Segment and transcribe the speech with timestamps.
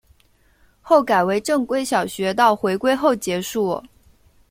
[0.81, 3.83] 后改为正规小学到回归后结束。